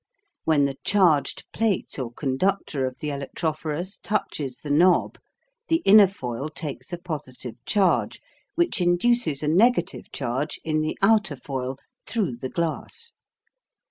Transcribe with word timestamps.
When 0.45 0.65
the 0.65 0.79
charged 0.83 1.45
plate 1.53 1.99
or 1.99 2.11
conductor 2.11 2.87
of 2.87 2.97
the 3.01 3.09
electrophorus 3.09 3.99
touches 4.01 4.57
the 4.57 4.71
knob 4.71 5.19
the 5.67 5.83
inner 5.85 6.07
foil 6.07 6.49
takes 6.49 6.91
a 6.91 6.97
positive 6.97 7.63
charge, 7.65 8.19
which 8.55 8.81
induces 8.81 9.43
a 9.43 9.47
negative 9.47 10.11
charge 10.11 10.59
in 10.63 10.81
the 10.81 10.97
outer 11.03 11.35
foil 11.35 11.77
through 12.07 12.37
the 12.37 12.49
glass. 12.49 13.11